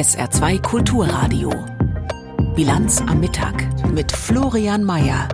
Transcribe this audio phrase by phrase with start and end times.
[0.00, 1.50] SR2 Kulturradio.
[2.56, 5.28] Bilanz am Mittag mit Florian Mayer.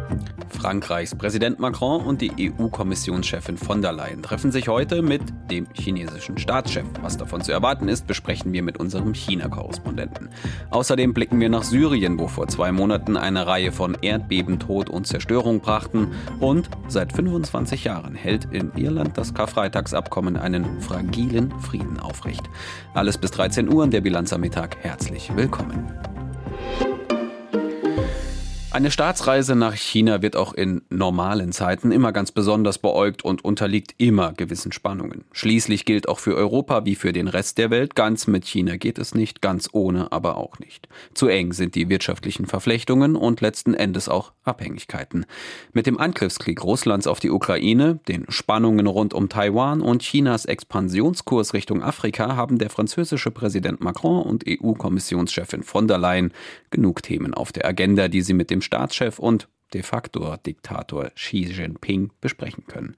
[0.48, 6.38] Frankreichs Präsident Macron und die EU-Kommissionschefin von der Leyen treffen sich heute mit dem chinesischen
[6.38, 6.86] Staatschef.
[7.02, 10.28] Was davon zu erwarten ist, besprechen wir mit unserem China-Korrespondenten.
[10.70, 15.06] Außerdem blicken wir nach Syrien, wo vor zwei Monaten eine Reihe von Erdbeben, Tod und
[15.06, 16.12] Zerstörung brachten.
[16.40, 22.48] Und seit 25 Jahren hält in Irland das Karfreitagsabkommen einen fragilen Frieden aufrecht.
[22.94, 24.76] Alles bis 13 Uhr in der Bilanz am Mittag.
[24.82, 26.15] Herzlich willkommen.
[28.76, 33.94] Eine Staatsreise nach China wird auch in normalen Zeiten immer ganz besonders beäugt und unterliegt
[33.96, 35.24] immer gewissen Spannungen.
[35.32, 38.98] Schließlich gilt auch für Europa wie für den Rest der Welt, ganz mit China geht
[38.98, 40.90] es nicht, ganz ohne aber auch nicht.
[41.14, 45.24] Zu eng sind die wirtschaftlichen Verflechtungen und letzten Endes auch Abhängigkeiten.
[45.72, 51.54] Mit dem Angriffskrieg Russlands auf die Ukraine, den Spannungen rund um Taiwan und Chinas Expansionskurs
[51.54, 56.34] Richtung Afrika haben der französische Präsident Macron und EU-Kommissionschefin von der Leyen
[56.68, 61.44] genug Themen auf der Agenda, die sie mit dem Staatschef und de facto Diktator Xi
[61.44, 62.96] Jinping besprechen können.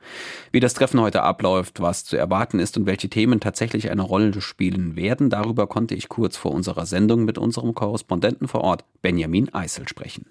[0.53, 4.41] Wie das Treffen heute abläuft, was zu erwarten ist und welche Themen tatsächlich eine Rolle
[4.41, 9.53] spielen werden, darüber konnte ich kurz vor unserer Sendung mit unserem Korrespondenten vor Ort, Benjamin
[9.55, 10.27] Eisel, sprechen.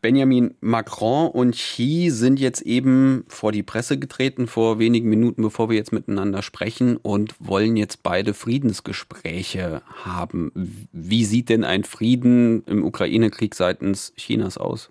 [0.00, 5.68] Benjamin Macron und Xi sind jetzt eben vor die Presse getreten, vor wenigen Minuten, bevor
[5.68, 10.52] wir jetzt miteinander sprechen und wollen jetzt beide Friedensgespräche haben.
[10.92, 14.90] Wie sieht denn ein Frieden im Ukraine-Krieg seitens Chinas aus?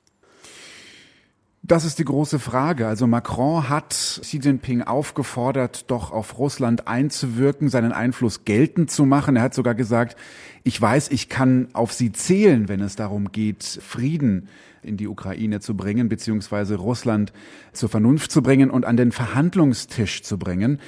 [1.63, 2.87] Das ist die große Frage.
[2.87, 9.35] Also Macron hat Xi Jinping aufgefordert, doch auf Russland einzuwirken, seinen Einfluss geltend zu machen.
[9.35, 10.15] Er hat sogar gesagt,
[10.63, 14.47] ich weiß, ich kann auf Sie zählen, wenn es darum geht, Frieden
[14.81, 17.33] in die Ukraine zu bringen, beziehungsweise Russland
[17.73, 20.79] zur Vernunft zu bringen und an den Verhandlungstisch zu bringen.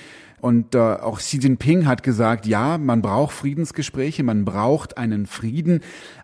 [0.42, 5.82] Und äh, auch Xi Jinping hat gesagt, ja, man braucht Friedensgespräche, man braucht einen Frieden,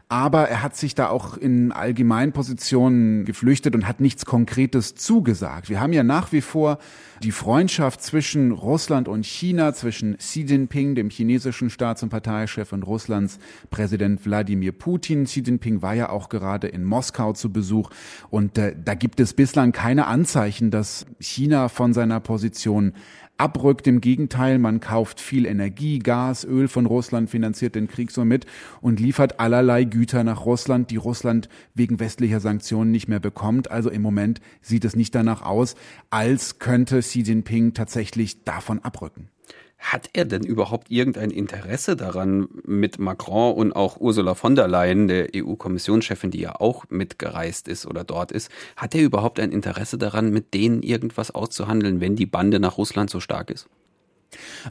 [0.10, 5.70] aber er hat sich da auch in Allgemeinpositionen geflüchtet und hat nichts Konkretes zugesagt.
[5.70, 6.80] Wir haben ja nach wie vor
[7.24, 12.84] die Freundschaft zwischen Russland und China, zwischen Xi Jinping, dem chinesischen Staats- und Parteichef, und
[12.84, 13.38] Russlands
[13.70, 15.26] Präsident Wladimir Putin.
[15.26, 17.90] Xi Jinping war ja auch gerade in Moskau zu Besuch
[18.30, 22.94] und äh, da gibt es bislang keine Anzeichen, dass China von seiner Position
[23.38, 23.88] abrückt.
[23.88, 28.46] Im Gegenteil, man kauft viel Energie, Gas, Öl von Russland, finanziert den Krieg somit
[28.82, 33.72] und liefert allerlei Güter nach Russland, die Russland wegen westlicher Sanktionen nicht mehr bekommt.
[33.72, 35.76] Also im Moment sieht es nicht danach aus,
[36.10, 39.30] als könnte Xi Jinping tatsächlich davon abrücken.
[39.78, 45.08] Hat er denn überhaupt irgendein Interesse daran, mit Macron und auch Ursula von der Leyen,
[45.08, 49.98] der EU-Kommissionschefin, die ja auch mitgereist ist oder dort ist, hat er überhaupt ein Interesse
[49.98, 53.68] daran, mit denen irgendwas auszuhandeln, wenn die Bande nach Russland so stark ist?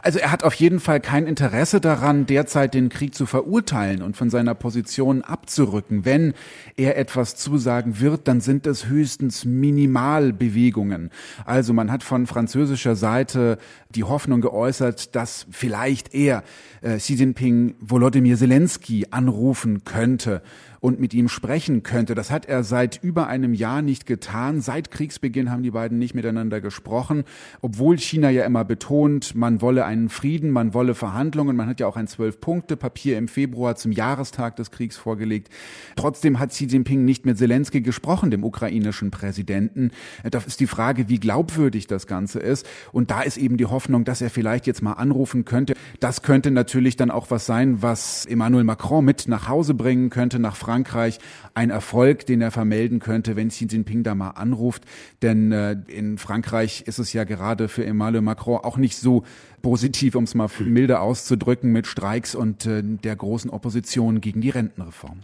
[0.02, 4.16] Also er hat auf jeden Fall kein Interesse daran, derzeit den Krieg zu verurteilen und
[4.16, 6.04] von seiner Position abzurücken.
[6.04, 6.34] Wenn
[6.76, 11.10] er etwas zusagen wird, dann sind es höchstens Minimalbewegungen.
[11.44, 13.58] Also man hat von französischer Seite
[13.90, 16.42] die Hoffnung geäußert, dass vielleicht er
[16.82, 20.42] äh, Xi Jinping Volodymyr Zelensky anrufen könnte
[20.86, 22.14] und mit ihm sprechen könnte.
[22.14, 24.60] Das hat er seit über einem Jahr nicht getan.
[24.60, 27.24] Seit Kriegsbeginn haben die beiden nicht miteinander gesprochen,
[27.60, 31.56] obwohl China ja immer betont, man wolle einen Frieden, man wolle Verhandlungen.
[31.56, 35.48] Man hat ja auch ein Zwölf-Punkte-Papier im Februar zum Jahrestag des Kriegs vorgelegt.
[35.96, 39.90] Trotzdem hat Xi Jinping nicht mit Zelensky gesprochen, dem ukrainischen Präsidenten.
[40.22, 42.64] Da ist die Frage, wie glaubwürdig das Ganze ist.
[42.92, 45.74] Und da ist eben die Hoffnung, dass er vielleicht jetzt mal anrufen könnte.
[45.98, 50.38] Das könnte natürlich dann auch was sein, was Emmanuel Macron mit nach Hause bringen könnte,
[50.38, 51.18] nach Frankreich Frankreich
[51.54, 54.84] ein Erfolg, den er vermelden könnte, wenn Xi Jinping da mal anruft.
[55.22, 59.24] Denn äh, in Frankreich ist es ja gerade für Emmanuel Macron auch nicht so
[59.62, 64.50] positiv, um es mal milde auszudrücken, mit Streiks und äh, der großen Opposition gegen die
[64.50, 65.20] Rentenreform.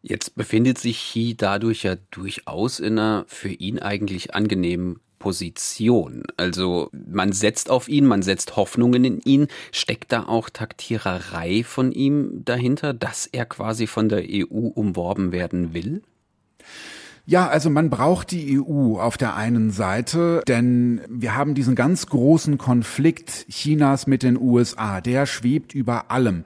[0.00, 6.22] Jetzt befindet sich Xi dadurch ja durchaus in einer für ihn eigentlich angenehmen Position.
[6.36, 9.48] Also man setzt auf ihn, man setzt Hoffnungen in ihn.
[9.72, 15.74] Steckt da auch Taktiererei von ihm dahinter, dass er quasi von der EU umworben werden
[15.74, 16.02] will?
[17.26, 22.06] Ja, also man braucht die EU auf der einen Seite, denn wir haben diesen ganz
[22.06, 26.44] großen Konflikt Chinas mit den USA, der schwebt über allem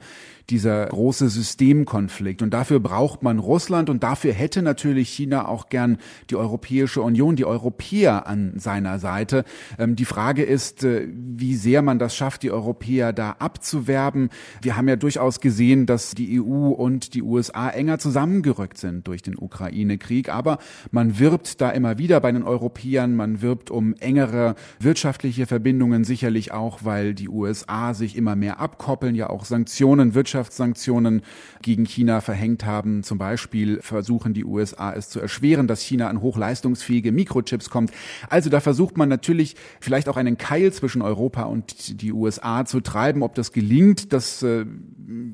[0.50, 2.42] dieser große Systemkonflikt.
[2.42, 5.98] Und dafür braucht man Russland und dafür hätte natürlich China auch gern
[6.30, 9.44] die Europäische Union, die Europäer an seiner Seite.
[9.78, 14.30] Ähm, die Frage ist, äh, wie sehr man das schafft, die Europäer da abzuwerben.
[14.60, 19.22] Wir haben ja durchaus gesehen, dass die EU und die USA enger zusammengerückt sind durch
[19.22, 20.28] den Ukraine-Krieg.
[20.28, 20.58] Aber
[20.90, 26.52] man wirbt da immer wieder bei den Europäern, man wirbt um engere wirtschaftliche Verbindungen sicherlich
[26.52, 31.22] auch, weil die USA sich immer mehr abkoppeln, ja auch Sanktionen, Wirtschaft Wirtschaftssanktionen
[31.62, 33.04] gegen China verhängt haben.
[33.04, 37.92] Zum Beispiel versuchen die USA es zu erschweren, dass China an hochleistungsfähige Mikrochips kommt.
[38.28, 42.80] Also da versucht man natürlich vielleicht auch einen Keil zwischen Europa und die USA zu
[42.80, 43.22] treiben.
[43.22, 44.64] Ob das gelingt, das äh,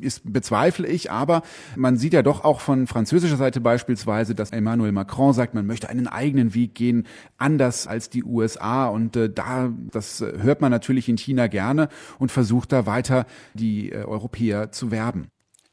[0.01, 1.11] ist, bezweifle ich.
[1.11, 1.43] Aber
[1.75, 5.89] man sieht ja doch auch von französischer Seite beispielsweise, dass Emmanuel Macron sagt, man möchte
[5.89, 7.07] einen eigenen Weg gehen,
[7.39, 8.89] anders als die USA.
[8.89, 11.89] Und äh, da, das hört man natürlich in China gerne
[12.19, 15.31] und versucht da weiter die äh, Europäer zu werben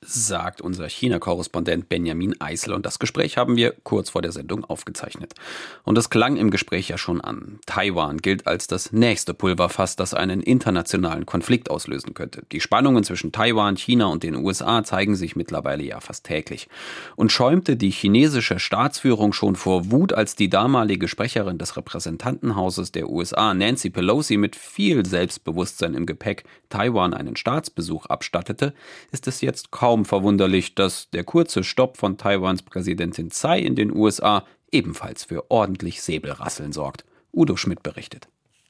[0.08, 2.74] sagt unser China-Korrespondent Benjamin Eisel.
[2.74, 5.34] Und das Gespräch haben wir kurz vor der Sendung aufgezeichnet.
[5.84, 7.60] Und es klang im Gespräch ja schon an.
[7.66, 12.44] Taiwan gilt als das nächste Pulverfass, das einen internationalen Konflikt auslösen könnte.
[12.52, 16.68] Die Spannungen zwischen Taiwan, China und den USA zeigen sich mittlerweile ja fast täglich.
[17.16, 23.10] Und schäumte die chinesische Staatsführung schon vor Wut, als die damalige Sprecherin des Repräsentantenhauses der
[23.10, 28.74] USA, Nancy Pelosi, mit viel Selbstbewusstsein im Gepäck Taiwan einen Staatsbesuch abstattete,
[29.12, 33.76] ist es jetzt kaum kaum verwunderlich, dass der kurze Stopp von Taiwans Präsidentin Tsai in
[33.76, 37.06] den USA ebenfalls für ordentlich Säbelrasseln sorgt.
[37.32, 38.28] Udo Schmidt berichtet.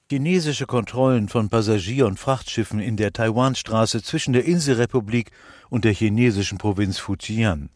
[0.08, 5.32] Chinesische Kontrollen von Passagier- und Frachtschiffen in der Taiwanstraße zwischen der Inselrepublik
[5.72, 7.72] und der chinesischen Provinz Fujian.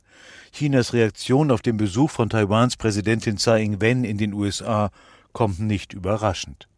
[0.51, 4.91] Chinas Reaktion auf den Besuch von Taiwans Präsidentin Tsai Ing-wen in den USA
[5.33, 6.68] kommt nicht überraschend.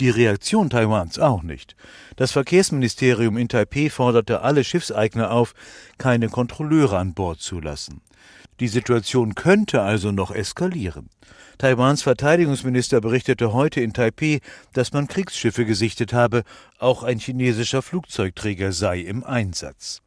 [0.00, 1.74] Die Reaktion Taiwans auch nicht.
[2.14, 5.54] Das Verkehrsministerium in Taipeh forderte alle Schiffseigner auf,
[5.98, 8.00] keine Kontrolleure an Bord zu lassen.
[8.60, 11.10] Die Situation könnte also noch eskalieren.
[11.58, 14.38] Taiwans Verteidigungsminister berichtete heute in Taipeh,
[14.72, 16.44] dass man Kriegsschiffe gesichtet habe,
[16.78, 20.00] auch ein chinesischer Flugzeugträger sei im Einsatz.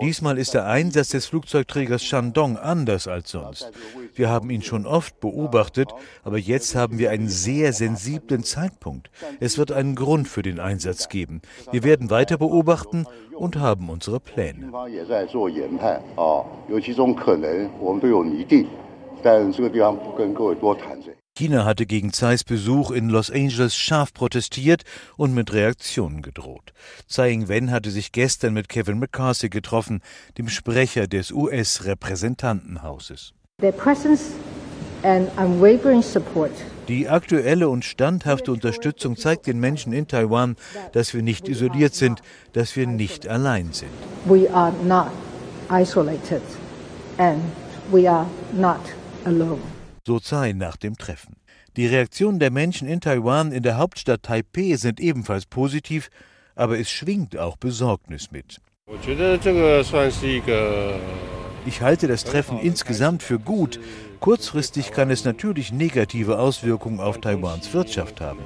[0.00, 3.70] Diesmal ist der Einsatz des Flugzeugträgers Shandong anders als sonst.
[4.14, 5.90] Wir haben ihn schon oft beobachtet,
[6.22, 9.10] aber jetzt haben wir einen sehr sensiblen Zeitpunkt.
[9.40, 11.42] Es wird einen Grund für den Einsatz geben.
[11.70, 13.06] Wir werden weiter beobachten
[13.36, 14.72] und haben unsere Pläne.
[21.36, 24.84] China hatte gegen Tsais Besuch in Los Angeles scharf protestiert
[25.16, 26.72] und mit Reaktionen gedroht.
[27.08, 30.00] Tsai Ing-wen hatte sich gestern mit Kevin McCarthy getroffen,
[30.38, 33.34] dem Sprecher des US-Repräsentantenhauses.
[36.88, 40.56] Die aktuelle und standhafte Unterstützung zeigt den Menschen in Taiwan,
[40.92, 42.20] dass wir nicht isoliert sind,
[42.52, 43.88] dass wir nicht allein sind.
[44.26, 45.10] We are not
[45.70, 46.42] isolated
[47.16, 47.40] and
[47.90, 48.80] we are not
[49.24, 49.62] alone
[50.06, 51.36] so Tsai nach dem Treffen.
[51.76, 56.10] Die Reaktionen der Menschen in Taiwan in der Hauptstadt Taipeh sind ebenfalls positiv,
[56.54, 58.60] aber es schwingt auch Besorgnis mit.
[58.86, 59.08] Ich
[61.80, 63.80] halte das Treffen insgesamt für gut.
[64.20, 68.38] Kurzfristig kann es natürlich negative Auswirkungen auf Taiwans Wirtschaft haben.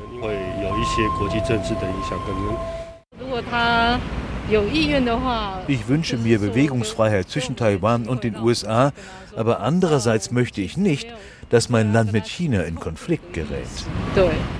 [5.68, 8.92] Ich wünsche mir Bewegungsfreiheit zwischen Taiwan und den USA,
[9.36, 11.06] aber andererseits möchte ich nicht,
[11.50, 13.68] dass mein Land mit China in Konflikt gerät.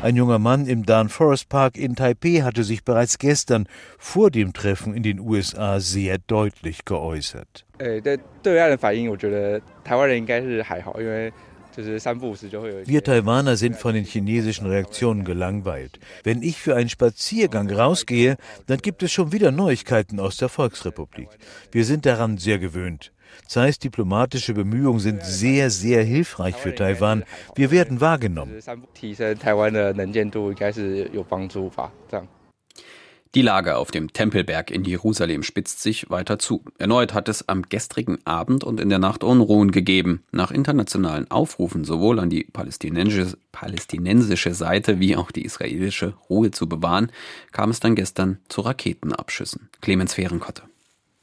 [0.02, 3.68] Ein junger Mann im Dan Forest Park in Taipei hatte sich bereits gestern
[3.98, 7.66] vor dem Treffen in den USA sehr deutlich geäußert.
[11.78, 16.00] Wir Taiwaner sind von den chinesischen Reaktionen gelangweilt.
[16.24, 21.28] Wenn ich für einen Spaziergang rausgehe, dann gibt es schon wieder Neuigkeiten aus der Volksrepublik.
[21.70, 23.12] Wir sind daran sehr gewöhnt.
[23.46, 27.24] Zeiss diplomatische Bemühungen sind sehr, sehr hilfreich für Taiwan.
[27.54, 28.60] Wir werden wahrgenommen.
[33.34, 36.64] Die Lage auf dem Tempelberg in Jerusalem spitzt sich weiter zu.
[36.78, 40.24] Erneut hat es am gestrigen Abend und in der Nacht Unruhen gegeben.
[40.32, 46.70] Nach internationalen Aufrufen sowohl an die palästinensische, palästinensische Seite wie auch die israelische Ruhe zu
[46.70, 47.12] bewahren,
[47.52, 49.68] kam es dann gestern zu Raketenabschüssen.
[49.82, 50.62] Clemens Fehrenkotte.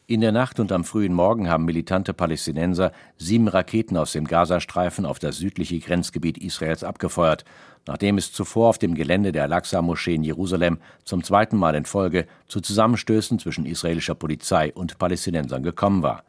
[0.07, 5.03] In der Nacht und am frühen Morgen haben militante Palästinenser sieben Raketen aus dem Gazastreifen
[5.03, 7.43] auf das südliche Grenzgebiet Israels abgefeuert,
[7.88, 12.27] nachdem es zuvor auf dem Gelände der Al-Aqsa-Moschee in Jerusalem zum zweiten Mal in Folge
[12.48, 16.24] zu Zusammenstößen zwischen israelischer Polizei und Palästinensern gekommen war.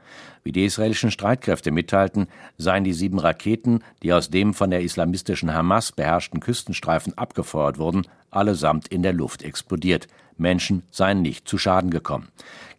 [0.47, 5.53] Wie die israelischen Streitkräfte mitteilten, seien die sieben Raketen, die aus dem von der islamistischen
[5.53, 10.07] Hamas beherrschten Küstenstreifen abgefeuert wurden, allesamt in der Luft explodiert.
[10.37, 12.29] Menschen seien nicht zu Schaden gekommen.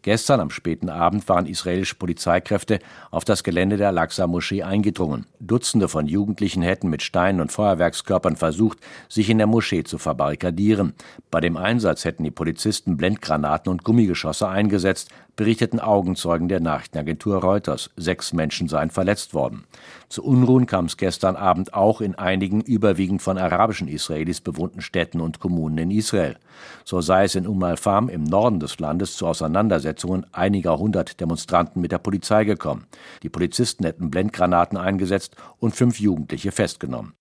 [0.01, 2.79] Gestern am späten Abend waren israelische Polizeikräfte
[3.11, 5.25] auf das Gelände der Al-Aqsa-Moschee eingedrungen.
[5.41, 8.77] Dutzende von Jugendlichen hätten mit Steinen und Feuerwerkskörpern versucht,
[9.09, 10.93] sich in der Moschee zu verbarrikadieren.
[11.29, 15.09] Bei dem Einsatz hätten die Polizisten Blendgranaten und Gummigeschosse eingesetzt.
[15.37, 17.91] Berichteten Augenzeugen der Nachrichtenagentur Reuters.
[17.95, 19.63] Sechs Menschen seien verletzt worden.
[20.09, 25.21] Zu Unruhen kam es gestern Abend auch in einigen überwiegend von arabischen Israelis bewohnten Städten
[25.21, 26.37] und Kommunen in Israel.
[26.83, 31.79] So sei es in Umm al-Fam im Norden des Landes zu Auseinandersetzungen einiger hundert Demonstranten
[31.81, 32.87] mit der Polizei gekommen.
[33.23, 37.13] Die Polizisten hätten Blendgranaten eingesetzt und fünf Jugendliche festgenommen.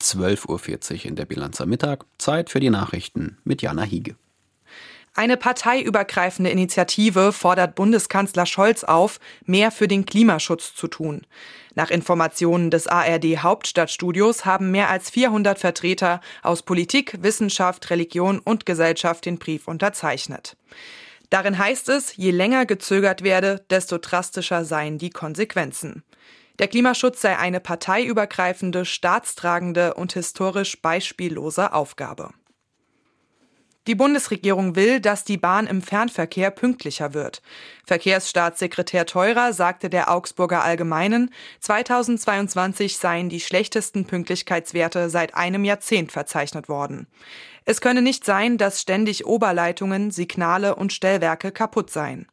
[0.00, 0.48] 12.40
[1.00, 2.06] Uhr in der Bilanz am Mittag.
[2.16, 4.16] Zeit für die Nachrichten mit Jana Hiege.
[5.14, 11.26] Eine parteiübergreifende Initiative fordert Bundeskanzler Scholz auf, mehr für den Klimaschutz zu tun.
[11.74, 18.66] Nach Informationen des ARD Hauptstadtstudios haben mehr als 400 Vertreter aus Politik, Wissenschaft, Religion und
[18.66, 20.56] Gesellschaft den Brief unterzeichnet.
[21.28, 26.02] Darin heißt es, je länger gezögert werde, desto drastischer seien die Konsequenzen.
[26.58, 32.30] Der Klimaschutz sei eine parteiübergreifende, staatstragende und historisch beispiellose Aufgabe.
[33.86, 37.40] Die Bundesregierung will, dass die Bahn im Fernverkehr pünktlicher wird.
[37.86, 46.68] Verkehrsstaatssekretär Teurer sagte der Augsburger Allgemeinen, 2022 seien die schlechtesten Pünktlichkeitswerte seit einem Jahrzehnt verzeichnet
[46.68, 47.06] worden.
[47.64, 52.26] Es könne nicht sein, dass ständig Oberleitungen, Signale und Stellwerke kaputt seien.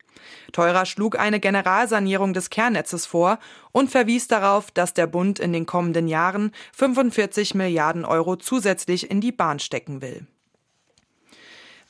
[0.52, 3.40] Teurer schlug eine Generalsanierung des Kernnetzes vor
[3.72, 9.22] und verwies darauf, dass der Bund in den kommenden Jahren 45 Milliarden Euro zusätzlich in
[9.22, 10.28] die Bahn stecken will.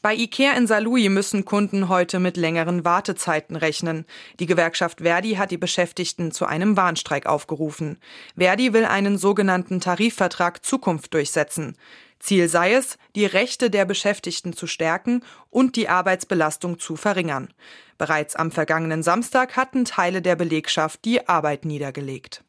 [0.08, 4.06] Bei IKEA in Saarlouis müssen Kunden heute mit längeren Wartezeiten rechnen.
[4.40, 8.00] Die Gewerkschaft Verdi hat die Beschäftigten zu einem Warnstreik aufgerufen.
[8.38, 11.76] Verdi will einen sogenannten Tarifvertrag Zukunft durchsetzen.
[12.22, 17.54] Ziel sei es, die Rechte der Beschäftigten zu stärken und die Arbeitsbelastung zu verringern.
[17.98, 22.46] Bereits am vergangenen Samstag hatten Teile der Belegschaft die Arbeit niedergelegt.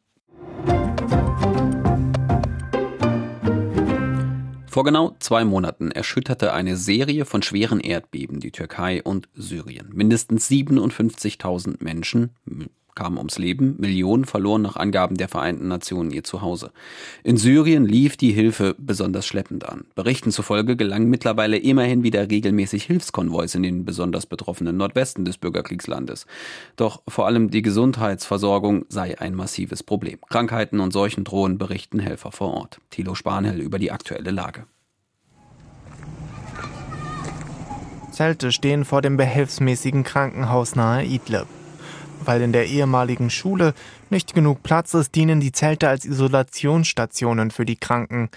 [4.69, 9.89] Vor genau zwei Monaten erschütterte eine Serie von schweren Erdbeben die Türkei und Syrien.
[9.91, 12.35] Mindestens 57.000 Menschen
[12.95, 16.71] kamen ums Leben, Millionen verloren nach Angaben der Vereinten Nationen ihr Zuhause.
[17.23, 19.85] In Syrien lief die Hilfe besonders schleppend an.
[19.95, 26.25] Berichten zufolge gelangen mittlerweile immerhin wieder regelmäßig Hilfskonvois in den besonders betroffenen Nordwesten des Bürgerkriegslandes.
[26.75, 30.19] Doch vor allem die Gesundheitsversorgung sei ein massives Problem.
[30.29, 32.79] Krankheiten und Seuchen drohen, berichten Helfer vor Ort.
[32.89, 34.65] Thilo Spanhell über die aktuelle Lage.
[38.11, 41.47] Zelte stehen vor dem behelfsmäßigen Krankenhaus nahe Idlib.
[42.25, 43.73] Weil in der ehemaligen Schule
[44.09, 48.29] nicht genug Platz ist, dienen die Zelte als Isolationsstationen für die Kranken.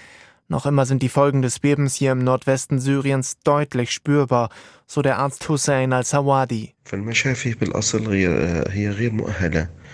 [0.47, 4.49] Noch immer sind die Folgen des Bebens hier im Nordwesten Syriens deutlich spürbar,
[4.85, 6.73] so der Arzt Hussein al-Sawadi.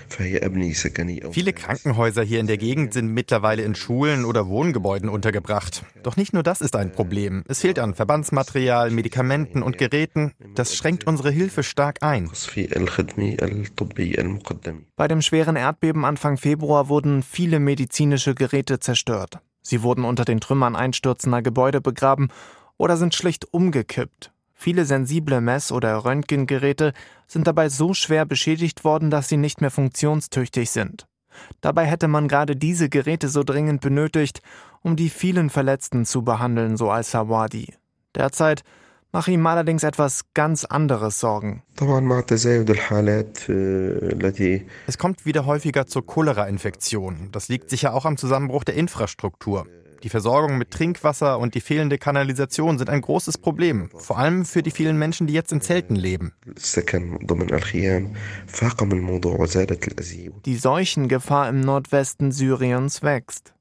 [0.10, 5.84] Viele Krankenhäuser hier in der Gegend sind mittlerweile in Schulen oder Wohngebäuden untergebracht.
[6.04, 7.44] Doch nicht nur das ist ein Problem.
[7.48, 10.34] Es fehlt an Verbandsmaterial, Medikamenten und Geräten.
[10.56, 12.30] Das schränkt unsere Hilfe stark ein.
[14.96, 19.40] Bei dem schweren Erdbeben Anfang Februar wurden viele medizinische Geräte zerstört.
[19.62, 22.30] Sie wurden unter den Trümmern einstürzender Gebäude begraben
[22.78, 24.32] oder sind schlicht umgekippt.
[24.62, 26.92] Viele sensible Mess- oder Röntgengeräte
[27.28, 31.08] sind dabei so schwer beschädigt worden, dass sie nicht mehr funktionstüchtig sind.
[31.62, 34.42] Dabei hätte man gerade diese Geräte so dringend benötigt,
[34.82, 37.74] um die vielen Verletzten zu behandeln, so als Sawadi.
[38.16, 38.64] Derzeit
[39.14, 41.64] mache ihm allerdings etwas ganz anderes Sorgen.
[44.88, 47.30] Es kommt wieder häufiger zur Cholera-Infektion.
[47.32, 49.68] Das liegt sicher auch am Zusammenbruch der Infrastruktur.
[50.04, 54.64] Die Versorgung mit Trinkwasser und die fehlende Kanalisation sind ein großes Problem, vor allem für
[54.64, 56.34] die vielen Menschen, die jetzt in Zelten leben.
[60.46, 63.54] Die Seuchengefahr im Nordwesten Syriens wächst.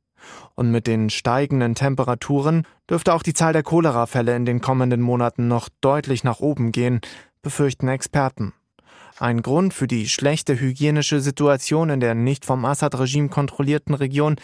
[0.55, 5.49] Und mit den steigenden Temperaturen dürfte auch die Zahl der Cholerafälle in den kommenden Monaten
[5.49, 7.01] noch deutlich nach oben gehen,
[7.43, 8.53] befürchten Experten.
[9.19, 14.37] Ein Grund für die schlechte hygienische Situation in der nicht vom Assad-Regime kontrollierten Region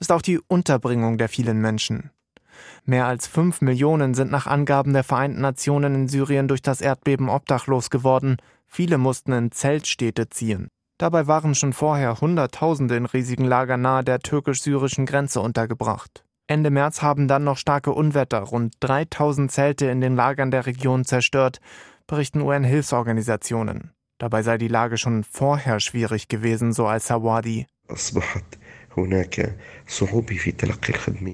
[0.00, 2.10] ist auch die Unterbringung der vielen Menschen.
[2.84, 7.28] Mehr als fünf Millionen sind nach Angaben der Vereinten Nationen in Syrien durch das Erdbeben
[7.28, 8.36] obdachlos geworden.
[8.66, 10.68] Viele mussten in Zeltstädte ziehen.
[10.98, 16.24] Dabei waren schon vorher Hunderttausende in riesigen Lagern nahe der türkisch-syrischen Grenze untergebracht.
[16.46, 21.04] Ende März haben dann noch starke Unwetter rund 3000 Zelte in den Lagern der Region
[21.04, 21.60] zerstört,
[22.06, 23.92] berichten UN-Hilfsorganisationen.
[24.18, 27.66] Dabei sei die Lage schon vorher schwierig gewesen, so als Sawadi.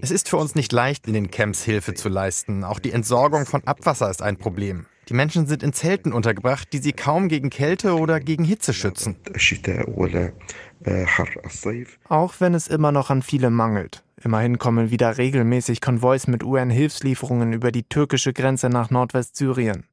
[0.02, 2.64] Es ist für uns nicht leicht, in den Camps Hilfe zu leisten.
[2.64, 4.86] Auch die Entsorgung von Abwasser ist ein Problem.
[5.08, 9.16] Die Menschen sind in Zelten untergebracht, die sie kaum gegen Kälte oder gegen Hitze schützen.
[12.08, 14.04] Auch wenn es immer noch an viele mangelt.
[14.22, 19.84] Immerhin kommen wieder regelmäßig Konvois mit UN-Hilfslieferungen über die türkische Grenze nach Nordwestsyrien.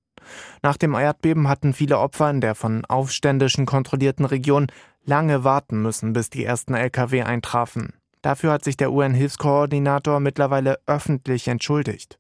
[0.62, 4.68] Nach dem Erdbeben hatten viele Opfer in der von Aufständischen kontrollierten Region
[5.08, 7.94] lange warten müssen, bis die ersten Lkw eintrafen.
[8.22, 12.20] Dafür hat sich der UN-Hilfskoordinator mittlerweile öffentlich entschuldigt.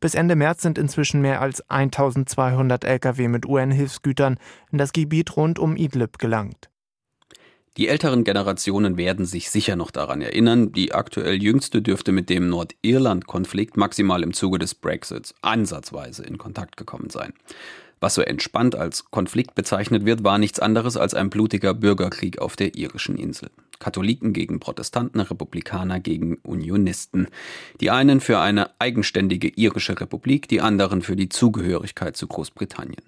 [0.00, 4.38] Bis Ende März sind inzwischen mehr als 1200 Lkw mit UN-Hilfsgütern
[4.72, 6.70] in das Gebiet rund um Idlib gelangt.
[7.76, 12.48] Die älteren Generationen werden sich sicher noch daran erinnern, die aktuell jüngste dürfte mit dem
[12.48, 17.32] Nordirland-Konflikt maximal im Zuge des Brexits ansatzweise in Kontakt gekommen sein.
[18.00, 22.56] Was so entspannt als Konflikt bezeichnet wird, war nichts anderes als ein blutiger Bürgerkrieg auf
[22.56, 23.50] der irischen Insel.
[23.78, 27.28] Katholiken gegen Protestanten, Republikaner gegen Unionisten.
[27.80, 33.02] Die einen für eine eigenständige irische Republik, die anderen für die Zugehörigkeit zu Großbritannien.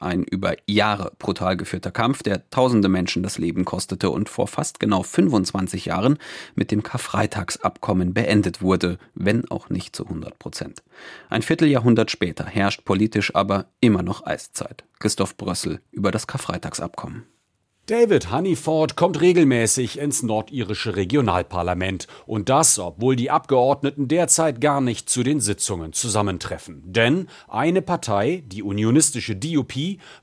[0.00, 4.78] Ein über Jahre brutal geführter Kampf, der tausende Menschen das Leben kostete und vor fast
[4.78, 6.18] genau 25 Jahren
[6.54, 10.82] mit dem Karfreitagsabkommen beendet wurde, wenn auch nicht zu 100 Prozent.
[11.28, 14.84] Ein Vierteljahrhundert später herrscht politisch aber immer noch Eiszeit.
[15.00, 17.24] Christoph Brössel über das Karfreitagsabkommen.
[17.88, 25.08] David Honeyford kommt regelmäßig ins nordirische Regionalparlament und das, obwohl die Abgeordneten derzeit gar nicht
[25.08, 26.82] zu den Sitzungen zusammentreffen.
[26.84, 29.72] Denn eine Partei, die unionistische DUP,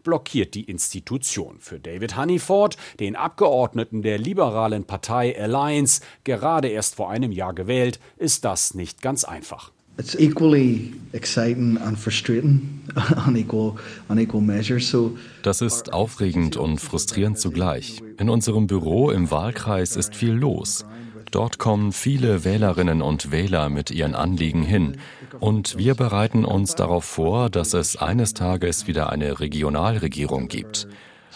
[0.03, 1.57] blockiert die Institution.
[1.59, 7.99] Für David Honeyford, den Abgeordneten der liberalen Partei Alliance, gerade erst vor einem Jahr gewählt,
[8.17, 9.71] ist das nicht ganz einfach.
[9.97, 12.81] It's equally exciting and frustrating
[13.25, 13.77] on equal,
[14.09, 14.79] on equal measure.
[14.79, 18.01] So das ist aufregend und frustrierend zugleich.
[18.17, 20.85] In unserem Büro im Wahlkreis ist viel los.
[21.31, 24.97] Dort kommen viele Wählerinnen und Wähler mit ihren Anliegen hin.
[25.39, 30.87] Und wir bereiten uns darauf vor, dass es eines Tages wieder eine Regionalregierung gibt.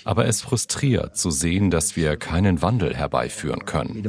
[0.03, 4.03] Aber es frustriert zu sehen, dass wir keinen Wandel herbeiführen können.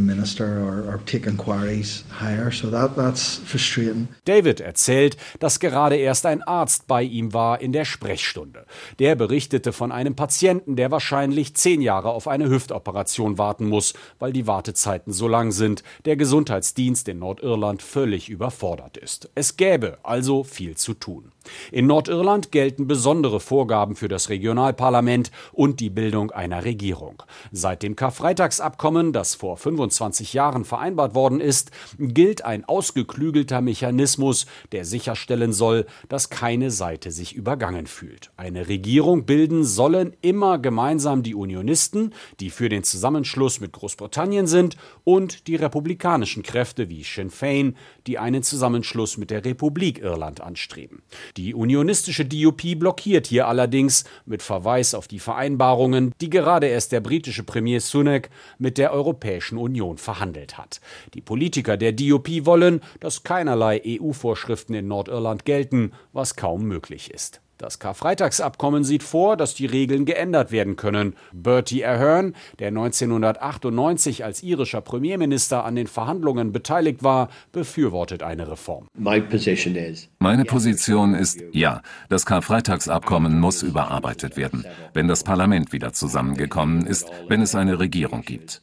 [4.25, 8.67] David erzählt, dass gerade erst ein Arzt bei ihm war in der Sprechstunde.
[8.99, 14.33] Der berichtete von einem Patienten, der wahrscheinlich zehn Jahre auf eine Hüftoperation warten muss, weil
[14.33, 19.31] die Wartezeiten so lang sind, der Gesundheitsdienst in Nordirland völlig überfordert ist.
[19.35, 21.33] Es gäbe also viel zu tun.
[21.73, 27.23] In Nordirland gelten besondere Vorgaben für das Regionalparlament und die Bildung einer Regierung.
[27.53, 34.85] Seit dem Karfreitagsabkommen, das vor 25 Jahren vereinbart worden ist, gilt ein ausgeklügelter Mechanismus, der
[34.85, 38.31] sicherstellen soll, dass keine Seite sich übergangen fühlt.
[38.37, 44.77] Eine Regierung bilden sollen immer gemeinsam die Unionisten, die für den Zusammenschluss mit Großbritannien sind,
[45.05, 51.03] und die republikanischen Kräfte wie Sinn Fein, die einen Zusammenschluss mit der Republik Irland anstreben.
[51.37, 57.01] Die unionistische DUP blockiert hier allerdings mit Verweis auf die Vereinbarungen, die gerade erst der
[57.01, 60.81] britische Premier Sunak mit der Europäischen Union verhandelt hat.
[61.15, 67.41] Die Politiker der DUP wollen, dass keinerlei EU-Vorschriften in Nordirland gelten, was kaum möglich ist.
[67.61, 71.15] Das Karfreitagsabkommen sieht vor, dass die Regeln geändert werden können.
[71.31, 78.89] Bertie Ahern, der 1998 als irischer Premierminister an den Verhandlungen beteiligt war, befürwortet eine Reform.
[78.99, 79.25] Meine
[80.47, 87.43] Position ist ja, das Karfreitagsabkommen muss überarbeitet werden, wenn das Parlament wieder zusammengekommen ist, wenn
[87.43, 88.63] es eine Regierung gibt.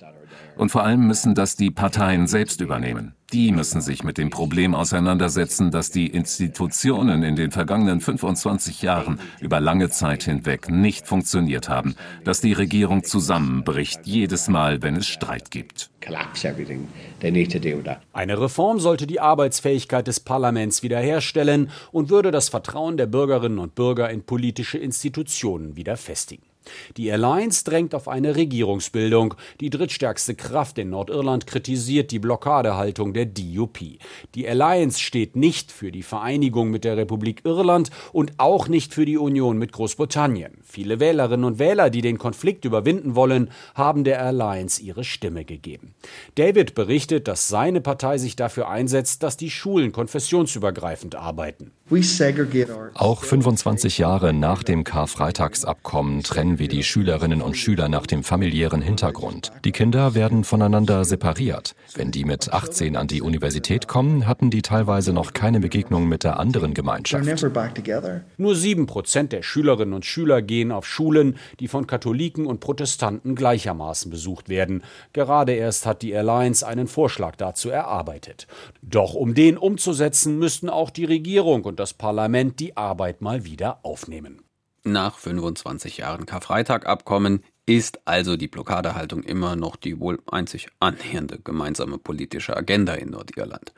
[0.58, 3.13] Und vor allem müssen das die Parteien selbst übernehmen.
[3.34, 9.20] Die müssen sich mit dem Problem auseinandersetzen, dass die Institutionen in den vergangenen 25 Jahren
[9.41, 15.08] über lange Zeit hinweg nicht funktioniert haben, dass die Regierung zusammenbricht jedes Mal, wenn es
[15.08, 15.91] Streit gibt.
[18.13, 23.76] Eine Reform sollte die Arbeitsfähigkeit des Parlaments wiederherstellen und würde das Vertrauen der Bürgerinnen und
[23.76, 26.46] Bürger in politische Institutionen wieder festigen.
[26.97, 29.36] Die Alliance drängt auf eine Regierungsbildung.
[29.60, 33.80] Die drittstärkste Kraft in Nordirland kritisiert die Blockadehaltung der DUP.
[34.36, 39.06] Die Alliance steht nicht für die Vereinigung mit der Republik Irland und auch nicht für
[39.06, 40.58] die Union mit Großbritannien.
[40.63, 45.95] Viele Wählerinnen und Wähler, die den Konflikt überwinden wollen, haben der Alliance ihre Stimme gegeben.
[46.36, 51.71] David berichtet, dass seine Partei sich dafür einsetzt, dass die Schulen konfessionsübergreifend arbeiten.
[52.95, 58.82] Auch 25 Jahre nach dem Karfreitagsabkommen trennen wir die Schülerinnen und Schüler nach dem familiären
[58.82, 59.52] Hintergrund.
[59.65, 61.76] Die Kinder werden voneinander separiert.
[61.96, 66.24] Wenn die mit 18 an die Universität kommen, hatten die teilweise noch keine Begegnung mit
[66.24, 67.24] der anderen Gemeinschaft.
[68.38, 73.36] Nur sieben Prozent der Schülerinnen und Schüler gehen auf Schulen, die von Katholiken und Protestanten
[73.36, 74.84] gleichermaßen besucht werden.
[75.13, 78.48] Gerade erst hat die Alliance einen Vorschlag dazu erarbeitet.
[78.82, 83.80] Doch um den umzusetzen, müssten auch die Regierung und das Parlament die Arbeit mal wieder
[83.84, 84.46] aufnehmen.
[84.91, 91.97] Nach 25 Jahren Karfreitagabkommen Ist also die Blockadehaltung immer noch die wohl einzig annähernde gemeinsame
[91.97, 93.73] politische Agenda in Nordirland?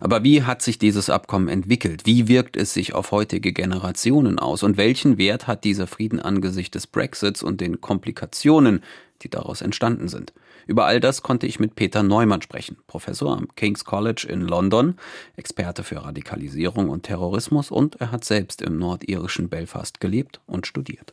[0.00, 2.06] Aber wie hat sich dieses Abkommen entwickelt?
[2.06, 4.62] Wie wirkt es sich auf heutige Generationen aus?
[4.62, 8.82] Und welchen Wert hat dieser Frieden angesichts des Brexits und den Komplikationen,
[9.22, 10.32] die daraus entstanden sind?
[10.66, 14.96] Über all das konnte ich mit Peter Neumann sprechen, Professor am King's College in London,
[15.36, 21.12] Experte für Radikalisierung und Terrorismus und er hat selbst im nordirischen Belfast gelebt und studiert.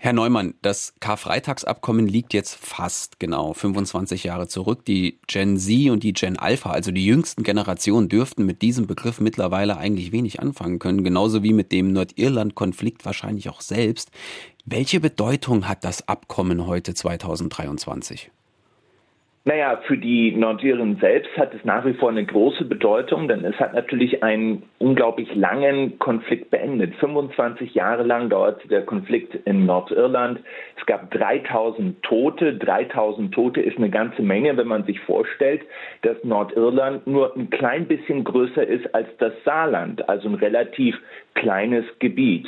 [0.00, 4.84] Herr Neumann, das Karfreitagsabkommen liegt jetzt fast genau 25 Jahre zurück.
[4.84, 9.18] Die Gen Z und die Gen Alpha, also die jüngsten Generationen, dürften mit diesem Begriff
[9.20, 14.12] mittlerweile eigentlich wenig anfangen können, genauso wie mit dem Nordirland-Konflikt wahrscheinlich auch selbst.
[14.70, 18.30] Welche Bedeutung hat das Abkommen heute 2023?
[19.48, 23.58] Naja, für die Nordiren selbst hat es nach wie vor eine große Bedeutung, denn es
[23.58, 26.94] hat natürlich einen unglaublich langen Konflikt beendet.
[26.96, 30.40] 25 Jahre lang dauerte der Konflikt in Nordirland.
[30.78, 32.56] Es gab 3000 Tote.
[32.58, 35.62] 3000 Tote ist eine ganze Menge, wenn man sich vorstellt,
[36.02, 40.94] dass Nordirland nur ein klein bisschen größer ist als das Saarland, also ein relativ
[41.32, 42.46] kleines Gebiet.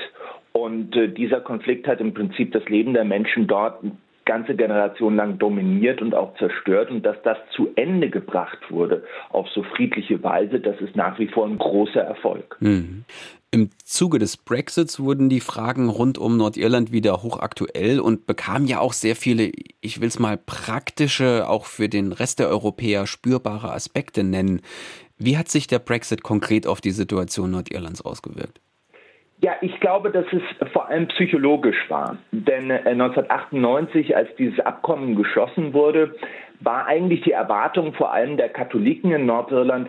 [0.53, 3.83] Und äh, dieser Konflikt hat im Prinzip das Leben der Menschen dort
[4.31, 9.49] ganze Generation lang dominiert und auch zerstört und dass das zu Ende gebracht wurde auf
[9.49, 12.57] so friedliche Weise, das ist nach wie vor ein großer Erfolg.
[12.61, 13.05] Mhm.
[13.51, 18.79] Im Zuge des Brexits wurden die Fragen rund um Nordirland wieder hochaktuell und bekamen ja
[18.79, 23.73] auch sehr viele, ich will es mal praktische, auch für den Rest der Europäer spürbare
[23.73, 24.61] Aspekte nennen.
[25.19, 28.61] Wie hat sich der Brexit konkret auf die Situation Nordirlands ausgewirkt?
[29.43, 32.19] Ja, ich glaube, dass es vor allem psychologisch war.
[32.31, 36.15] Denn 1998, äh, als dieses Abkommen geschlossen wurde,
[36.61, 39.89] war eigentlich die Erwartung vor allem der Katholiken in Nordirland,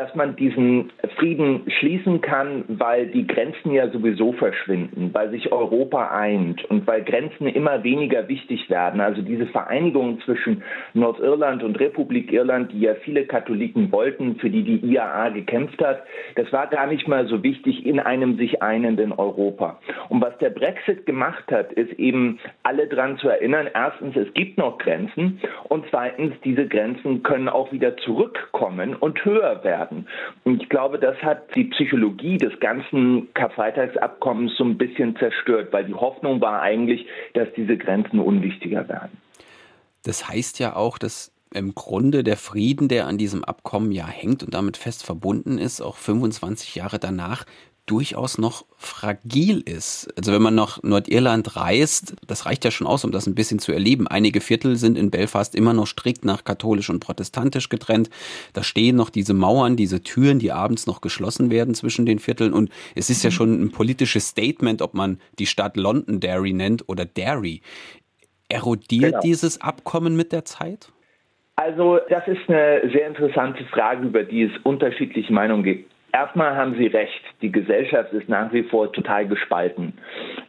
[0.00, 6.08] dass man diesen Frieden schließen kann, weil die Grenzen ja sowieso verschwinden, weil sich Europa
[6.08, 9.02] eint und weil Grenzen immer weniger wichtig werden.
[9.02, 10.62] Also diese Vereinigung zwischen
[10.94, 16.02] Nordirland und Republik Irland, die ja viele Katholiken wollten, für die die IAA gekämpft hat,
[16.34, 19.80] das war gar nicht mal so wichtig in einem sich einenden Europa.
[20.08, 24.56] Und was der Brexit gemacht hat, ist eben alle daran zu erinnern, erstens, es gibt
[24.56, 30.06] noch Grenzen und zweitens, diese Grenzen können auch wieder zurückkommen und höher werden werden.
[30.44, 35.84] Und ich glaube, das hat die Psychologie des ganzen Karfreitagsabkommens so ein bisschen zerstört, weil
[35.84, 39.18] die Hoffnung war eigentlich, dass diese Grenzen unwichtiger werden.
[40.04, 44.44] Das heißt ja auch, dass im Grunde der Frieden, der an diesem Abkommen ja hängt
[44.44, 47.44] und damit fest verbunden ist, auch 25 Jahre danach
[47.90, 50.08] durchaus noch fragil ist.
[50.16, 53.58] Also wenn man nach Nordirland reist, das reicht ja schon aus, um das ein bisschen
[53.58, 54.06] zu erleben.
[54.06, 58.08] Einige Viertel sind in Belfast immer noch strikt nach katholisch und protestantisch getrennt.
[58.52, 62.52] Da stehen noch diese Mauern, diese Türen, die abends noch geschlossen werden zwischen den Vierteln.
[62.52, 63.34] Und es ist ja mhm.
[63.34, 67.60] schon ein politisches Statement, ob man die Stadt Londonderry nennt oder Derry.
[68.48, 69.20] Erodiert genau.
[69.22, 70.92] dieses Abkommen mit der Zeit?
[71.56, 75.90] Also das ist eine sehr interessante Frage, über die es unterschiedliche Meinungen gibt.
[76.12, 79.94] Erstmal haben Sie recht, die Gesellschaft ist nach wie vor total gespalten.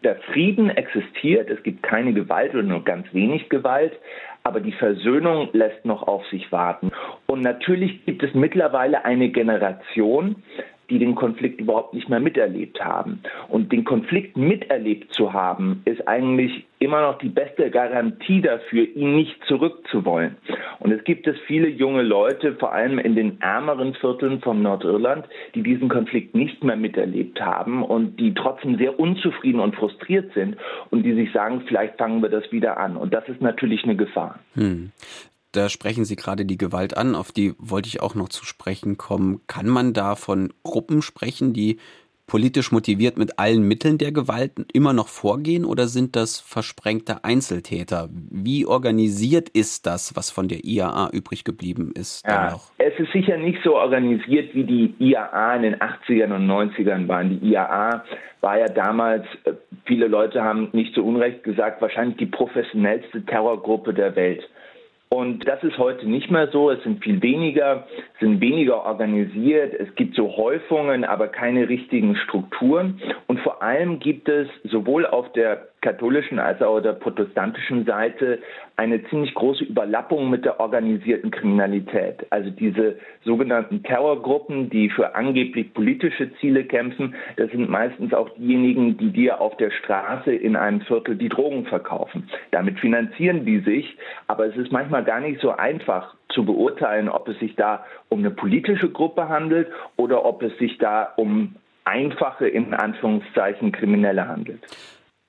[0.04, 3.94] Der Frieden existiert, es gibt keine Gewalt oder nur ganz wenig Gewalt,
[4.44, 6.92] aber die Versöhnung lässt noch auf sich warten.
[7.28, 10.38] Und natürlich gibt es mittlerweile eine Generation,
[10.90, 13.22] die den Konflikt überhaupt nicht mehr miterlebt haben.
[13.48, 19.16] Und den Konflikt miterlebt zu haben, ist eigentlich immer noch die beste Garantie dafür, ihn
[19.16, 20.36] nicht zurückzuwollen.
[20.80, 25.26] Und es gibt es viele junge Leute, vor allem in den ärmeren Vierteln von Nordirland,
[25.54, 30.58] die diesen Konflikt nicht mehr miterlebt haben und die trotzdem sehr unzufrieden und frustriert sind
[30.90, 32.98] und die sich sagen, vielleicht fangen wir das wieder an.
[32.98, 34.40] Und das ist natürlich eine Gefahr.
[34.56, 34.92] Hm.
[35.52, 38.98] Da sprechen Sie gerade die Gewalt an, auf die wollte ich auch noch zu sprechen
[38.98, 39.42] kommen.
[39.48, 41.78] Kann man da von Gruppen sprechen, die
[42.32, 48.08] politisch motiviert mit allen Mitteln der Gewalt immer noch vorgehen oder sind das versprengte Einzeltäter?
[48.30, 52.26] Wie organisiert ist das, was von der IAA übrig geblieben ist?
[52.26, 57.10] Ja, es ist sicher nicht so organisiert, wie die IAA in den 80ern und 90ern
[57.10, 57.38] waren.
[57.38, 58.06] Die IAA
[58.40, 59.52] war ja damals, äh,
[59.84, 64.50] viele Leute haben nicht zu Unrecht gesagt, wahrscheinlich die professionellste Terrorgruppe der Welt.
[65.14, 66.72] Und das ist heute nicht mehr so.
[66.72, 67.86] Es sind viel weniger,
[68.22, 69.74] sind weniger organisiert.
[69.74, 73.02] Es gibt so Häufungen, aber keine richtigen Strukturen.
[73.28, 78.40] Und vor allem gibt es sowohl auf der katholischen als auch der protestantischen Seite
[78.78, 82.26] eine ziemlich große Überlappung mit der organisierten Kriminalität.
[82.30, 88.98] Also diese sogenannten Terrorgruppen, die für angeblich politische Ziele kämpfen, das sind meistens auch diejenigen,
[88.98, 92.30] die dir auf der Straße in einem Viertel die Drogen verkaufen.
[92.52, 97.28] Damit finanzieren die sich, aber es ist manchmal gar nicht so einfach zu beurteilen, ob
[97.28, 99.68] es sich da um eine politische Gruppe handelt
[99.98, 104.62] oder ob es sich da um einfache, in Anführungszeichen, Kriminelle handelt.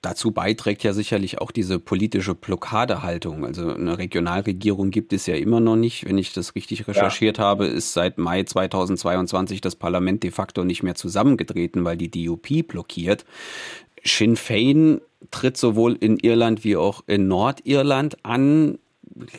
[0.03, 3.47] Dazu beiträgt ja sicherlich auch diese politische Blockadehaltung.
[3.47, 6.07] Also eine Regionalregierung gibt es ja immer noch nicht.
[6.07, 7.45] Wenn ich das richtig recherchiert ja.
[7.45, 12.67] habe, ist seit Mai 2022 das Parlament de facto nicht mehr zusammengetreten, weil die DUP
[12.67, 13.25] blockiert.
[14.05, 18.81] Sinn Fein tritt sowohl in Irland wie auch in Nordirland an.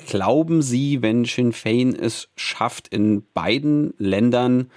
[0.07, 4.71] Glauben Sie, wenn Sinn Fein es schafft, in beiden Ländern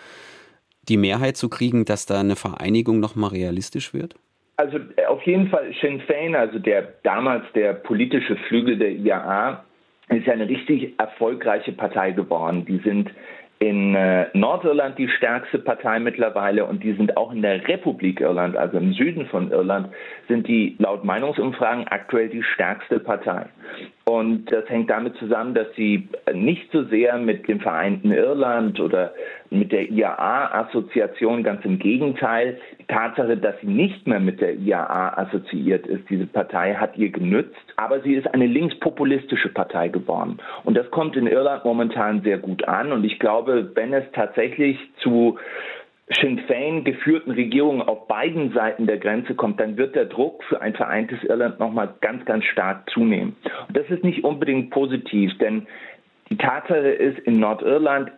[0.88, 4.16] die Mehrheit zu kriegen, dass da eine Vereinigung nochmal realistisch wird?
[4.56, 9.64] Also äh, auf jeden Fall Sinn Fein, also der damals der politische Flügel der IAA,
[10.08, 12.64] ist ja eine richtig erfolgreiche Partei geworden.
[12.64, 13.10] Die sind
[13.58, 18.56] in äh, Nordirland die stärkste Partei mittlerweile und die sind auch in der Republik Irland,
[18.56, 19.88] also im Süden von Irland,
[20.28, 23.46] sind die laut Meinungsumfragen aktuell die stärkste Partei.
[24.08, 29.12] Und das hängt damit zusammen, dass sie nicht so sehr mit dem Vereinten Irland oder
[29.50, 35.18] mit der IAA-Assoziation, ganz im Gegenteil, die Tatsache, dass sie nicht mehr mit der IAA
[35.18, 40.38] assoziiert ist, diese Partei hat ihr genützt, aber sie ist eine linkspopulistische Partei geworden.
[40.62, 42.92] Und das kommt in Irland momentan sehr gut an.
[42.92, 45.36] Und ich glaube, wenn es tatsächlich zu
[46.08, 50.60] Sinn Fein geführten Regierungen auf beiden Seiten der Grenze kommt, dann wird der Druck für
[50.60, 53.34] ein vereintes Irland nochmal ganz, ganz stark zunehmen.
[53.66, 55.66] Und das ist nicht unbedingt positiv, denn
[56.30, 58.12] die Tatsache ist, in Nordirland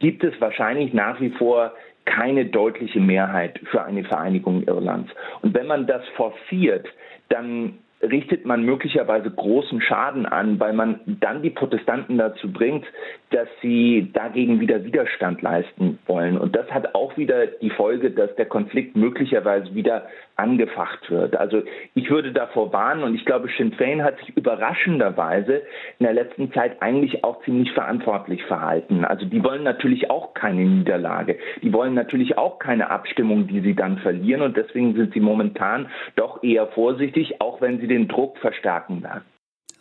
[0.00, 1.72] gibt es wahrscheinlich nach wie vor
[2.04, 5.10] keine deutliche Mehrheit für eine Vereinigung Irlands.
[5.40, 6.86] Und wenn man das forciert,
[7.30, 7.78] dann
[8.10, 12.84] richtet man möglicherweise großen Schaden an, weil man dann die Protestanten dazu bringt,
[13.30, 16.38] dass sie dagegen wieder Widerstand leisten wollen.
[16.38, 21.36] Und das hat auch wieder die Folge, dass der Konflikt möglicherweise wieder angefacht wird.
[21.36, 21.62] Also
[21.94, 25.62] ich würde davor warnen und ich glaube, Sinn Fein hat sich überraschenderweise
[25.98, 29.04] in der letzten Zeit eigentlich auch ziemlich verantwortlich verhalten.
[29.04, 31.38] Also die wollen natürlich auch keine Niederlage.
[31.62, 35.88] Die wollen natürlich auch keine Abstimmung, die sie dann verlieren und deswegen sind sie momentan
[36.16, 39.24] doch eher vorsichtig, auch wenn sie den Druck verstärken werden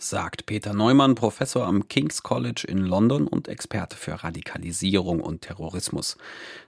[0.10, 6.18] sagt Peter Neumann, Professor am King's College in London und Experte für Radikalisierung und Terrorismus.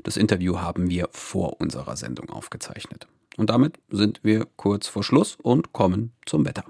[0.04, 3.08] Das Interview haben wir vor unserer Sendung aufgezeichnet.
[3.38, 6.64] Und damit sind wir kurz vor Schluss und kommen zum Wetter.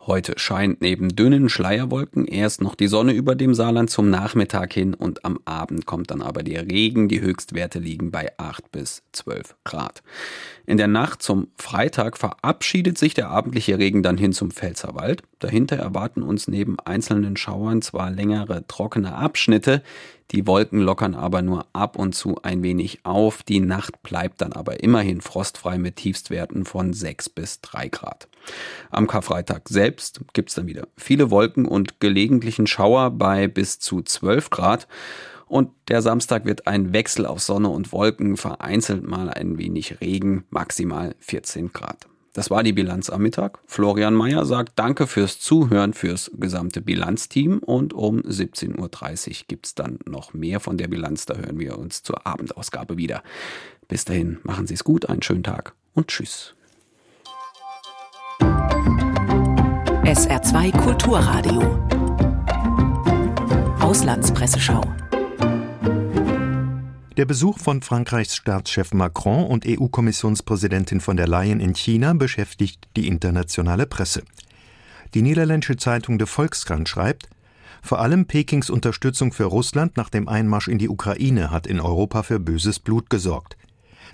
[0.00, 4.94] Heute scheint neben dünnen Schleierwolken erst noch die Sonne über dem Saarland zum Nachmittag hin
[4.94, 7.08] und am Abend kommt dann aber der Regen.
[7.08, 10.02] Die Höchstwerte liegen bei 8 bis 12 Grad.
[10.66, 15.22] In der Nacht zum Freitag verabschiedet sich der abendliche Regen dann hin zum Pfälzerwald.
[15.40, 19.82] Dahinter erwarten uns neben einzelnen Schauern zwar längere trockene Abschnitte,
[20.30, 23.42] die Wolken lockern aber nur ab und zu ein wenig auf.
[23.42, 28.28] Die Nacht bleibt dann aber immerhin frostfrei mit Tiefstwerten von 6 bis 3 Grad.
[28.90, 34.02] Am Karfreitag selbst gibt es dann wieder viele Wolken und gelegentlichen Schauer bei bis zu
[34.02, 34.86] 12 Grad.
[35.46, 40.44] Und der Samstag wird ein Wechsel aus Sonne und Wolken, vereinzelt mal ein wenig Regen,
[40.50, 42.06] maximal 14 Grad.
[42.38, 43.58] Das war die Bilanz am Mittag.
[43.66, 49.74] Florian Mayer sagt Danke fürs Zuhören fürs gesamte Bilanzteam und um 17.30 Uhr gibt es
[49.74, 51.26] dann noch mehr von der Bilanz.
[51.26, 53.24] Da hören wir uns zur Abendausgabe wieder.
[53.88, 56.54] Bis dahin, machen Sie es gut, einen schönen Tag und tschüss.
[60.04, 61.60] SR2 Kulturradio
[63.80, 64.82] Auslandspresseschau
[67.18, 73.08] der Besuch von Frankreichs Staatschef Macron und EU-Kommissionspräsidentin von der Leyen in China beschäftigt die
[73.08, 74.22] internationale Presse.
[75.14, 77.28] Die niederländische Zeitung De Volkskrant schreibt,
[77.82, 82.22] vor allem Pekings Unterstützung für Russland nach dem Einmarsch in die Ukraine hat in Europa
[82.22, 83.56] für böses Blut gesorgt.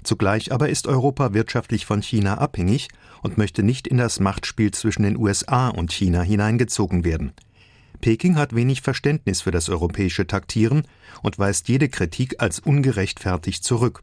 [0.02, 2.88] Zugleich aber ist Europa wirtschaftlich von China abhängig
[3.22, 7.34] und möchte nicht in das Machtspiel zwischen den USA und China hineingezogen werden.
[8.00, 10.82] Peking hat wenig Verständnis für das europäische Taktieren
[11.22, 14.02] und weist jede Kritik als ungerechtfertigt zurück.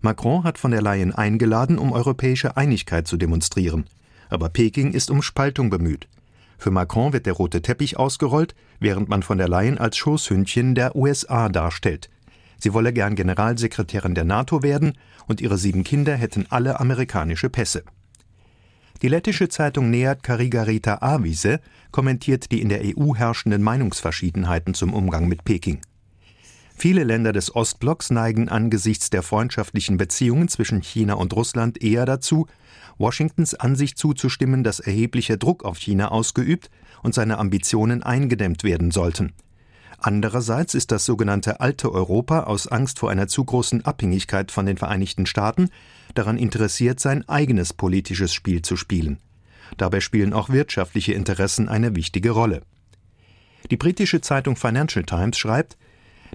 [0.00, 3.84] Macron hat von der Leyen eingeladen, um europäische Einigkeit zu demonstrieren.
[4.30, 6.08] Aber Peking ist um Spaltung bemüht.
[6.56, 10.96] Für Macron wird der rote Teppich ausgerollt, während man von der Leyen als Schoßhündchen der
[10.96, 12.10] USA darstellt.
[12.58, 14.94] Sie wolle gern Generalsekretärin der NATO werden
[15.26, 17.84] und ihre sieben Kinder hätten alle amerikanische Pässe.
[19.00, 21.60] Die lettische Zeitung Neat Karigarita Avise
[21.92, 25.80] kommentiert die in der EU herrschenden Meinungsverschiedenheiten zum Umgang mit Peking.
[26.76, 32.46] Viele Länder des Ostblocks neigen angesichts der freundschaftlichen Beziehungen zwischen China und Russland eher dazu,
[32.98, 36.68] Washingtons Ansicht zuzustimmen, dass erheblicher Druck auf China ausgeübt
[37.04, 39.32] und seine Ambitionen eingedämmt werden sollten.
[39.98, 44.76] Andererseits ist das sogenannte alte Europa aus Angst vor einer zu großen Abhängigkeit von den
[44.76, 45.70] Vereinigten Staaten
[46.14, 49.18] daran interessiert, sein eigenes politisches Spiel zu spielen.
[49.76, 52.62] Dabei spielen auch wirtschaftliche Interessen eine wichtige Rolle.
[53.70, 55.76] Die britische Zeitung Financial Times schreibt,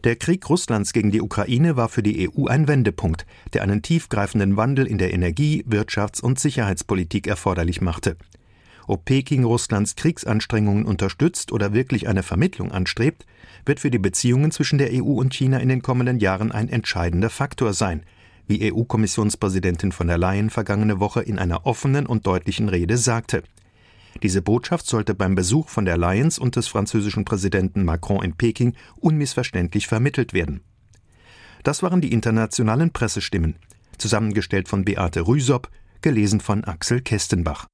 [0.04, 4.58] Der Krieg Russlands gegen die Ukraine war für die EU ein Wendepunkt, der einen tiefgreifenden
[4.58, 8.18] Wandel in der Energie-, Wirtschafts- und Sicherheitspolitik erforderlich machte.
[8.88, 13.26] Ob Peking Russlands Kriegsanstrengungen unterstützt oder wirklich eine Vermittlung anstrebt,
[13.66, 17.30] wird für die Beziehungen zwischen der EU und China in den kommenden Jahren ein entscheidender
[17.30, 18.04] Faktor sein,
[18.48, 23.44] wie EU-Kommissionspräsidentin von der Leyen vergangene Woche in einer offenen und deutlichen Rede sagte.
[24.22, 28.76] Diese Botschaft sollte beim Besuch von der Lions und des französischen Präsidenten Macron in Peking
[28.98, 30.62] unmissverständlich vermittelt werden.
[31.64, 33.56] Das waren die internationalen Pressestimmen,
[33.98, 35.70] zusammengestellt von Beate Rüsop,
[36.02, 37.68] gelesen von Axel Kestenbach.